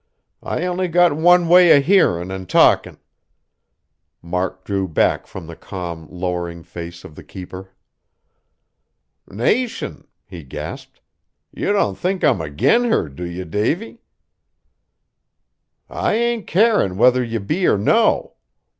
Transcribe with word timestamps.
I 0.41 0.65
only 0.65 0.87
got 0.87 1.15
one 1.15 1.47
way 1.47 1.71
o' 1.77 1.79
hearin' 1.79 2.31
an' 2.31 2.47
talkin'." 2.47 2.97
Mark 4.23 4.63
drew 4.63 4.87
back 4.87 5.27
from 5.27 5.45
the 5.45 5.55
calm, 5.55 6.07
lowering 6.09 6.63
face 6.63 7.03
of 7.03 7.13
the 7.13 7.23
keeper. 7.23 7.69
"Nation!" 9.29 10.07
he 10.25 10.43
gasped, 10.43 11.01
"you 11.51 11.71
don't 11.71 11.99
think 11.99 12.23
I'm 12.23 12.41
agin 12.41 12.85
her, 12.85 13.09
do 13.09 13.25
you, 13.25 13.45
Davy?" 13.45 14.01
"I 15.87 16.15
ain't 16.15 16.47
carin' 16.47 16.97
whether 16.97 17.23
ye 17.23 17.37
be 17.37 17.67
or 17.67 17.77
no. 17.77 18.37